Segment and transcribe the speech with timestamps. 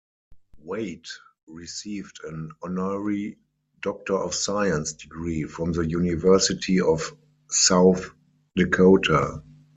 [0.57, 1.07] Waitt
[1.45, 3.37] received an honorary
[3.81, 7.15] Doctor of Science degree from the University of
[7.51, 8.09] South
[8.55, 9.43] Dakota.